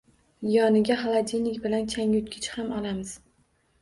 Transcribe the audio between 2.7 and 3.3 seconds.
olamiz